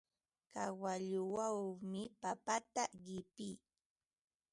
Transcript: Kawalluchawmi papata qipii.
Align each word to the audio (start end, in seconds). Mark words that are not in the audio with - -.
Kawalluchawmi 0.53 2.01
papata 2.21 2.83
qipii. 3.03 3.55